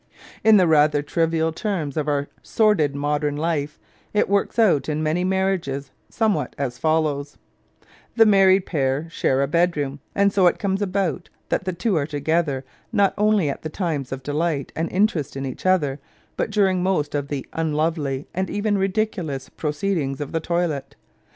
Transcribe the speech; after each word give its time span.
In 0.43 0.57
the 0.57 0.65
rather 0.65 1.03
trivial 1.03 1.51
terms 1.51 1.95
of 1.95 2.07
our 2.07 2.27
sordid 2.41 2.95
modern 2.95 3.35
life, 3.37 3.77
it 4.15 4.27
works 4.27 4.57
out 4.57 4.89
in 4.89 5.03
many 5.03 5.23
marriages 5.23 5.91
somewhat 6.09 6.55
as 6.57 6.79
follows: 6.79 7.37
The 8.15 8.25
married 8.25 8.65
pair 8.65 9.07
share 9.11 9.43
a 9.43 9.47
bedroom", 9.47 9.99
and 10.15 10.33
so 10.33 10.47
it 10.47 10.57
comes 10.57 10.81
about 10.81 11.29
that 11.49 11.65
the 11.65 11.73
two 11.73 11.97
are 11.97 12.07
together 12.07 12.65
not 12.91 13.13
only 13.15 13.47
at 13.47 13.61
the 13.61 13.69
times 13.69 14.11
of 14.11 14.23
delight 14.23 14.71
and 14.75 14.91
interest 14.91 15.35
in 15.35 15.45
each 15.45 15.67
other, 15.67 15.99
but 16.35 16.49
during 16.49 16.81
most 16.81 17.13
of 17.13 17.27
the 17.27 17.45
unlovely 17.53 18.25
and 18.33 18.49
even 18.49 18.79
ridiculous 18.79 19.49
pro 19.49 19.69
ceedings 19.69 20.19
of 20.19 20.31
the 20.31 20.39
toilet. 20.39 20.95